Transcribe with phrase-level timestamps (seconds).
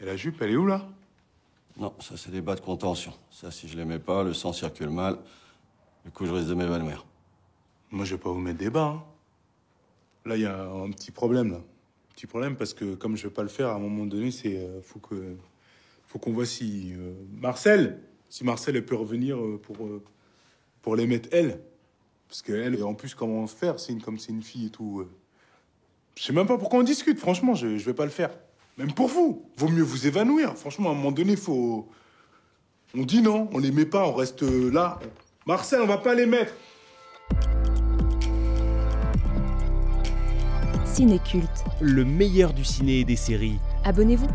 [0.00, 0.88] Et la jupe, elle est où là?
[1.76, 3.12] Non, ça c'est des bas de contention.
[3.30, 5.18] Ça, si je les mets pas, le sang circule mal.
[6.04, 7.06] Du coup, je risque de m'évanouir.
[7.90, 8.96] Moi, je vais pas vous mettre des bas.
[8.96, 9.04] hein.
[10.24, 11.60] Là, il y a un petit problème là.
[12.14, 14.56] Petit problème parce que comme je vais pas le faire, à un moment donné, c'est
[14.56, 15.36] euh, faut que
[16.06, 19.76] faut qu'on voit si euh, Marcel, si Marcel elle peut revenir euh, pour
[20.82, 21.60] pour les mettre elle,
[22.28, 24.70] parce que elle, en plus, comment se faire C'est une comme c'est une fille et
[24.70, 25.06] tout.
[26.16, 27.18] Je sais même pas pourquoi on discute.
[27.18, 28.30] Franchement, je je vais pas le faire.
[28.78, 30.56] Même pour vous, vaut mieux vous évanouir.
[30.56, 31.88] Franchement, à un moment donné, faut
[32.96, 34.98] on dit non, on les met pas, on reste euh, là.
[35.46, 36.54] Marcel, on va pas les mettre.
[40.86, 41.64] Cinéculte.
[41.80, 43.58] Le meilleur du ciné et des séries.
[43.84, 44.28] Abonnez-vous.